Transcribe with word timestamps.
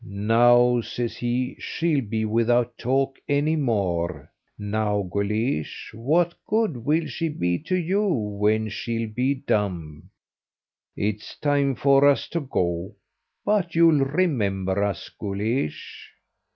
"Now," 0.03 0.81
says 0.81 1.17
he, 1.17 1.55
"she'll 1.59 2.01
be 2.03 2.25
without 2.25 2.75
talk 2.79 3.19
any 3.29 3.55
more; 3.55 4.31
now, 4.57 5.03
Guleesh, 5.03 5.93
what 5.93 6.33
good 6.47 6.75
will 6.77 7.05
she 7.05 7.29
be 7.29 7.59
to 7.59 7.75
you 7.75 8.07
when 8.09 8.67
she'll 8.69 9.11
be 9.11 9.35
dumb? 9.35 10.09
It's 10.95 11.35
time 11.37 11.75
for 11.75 12.09
us 12.09 12.27
to 12.29 12.39
go 12.39 12.95
but 13.45 13.75
you'll 13.75 14.03
remember 14.03 14.83
us, 14.83 15.07
Guleesh!" 15.07 15.83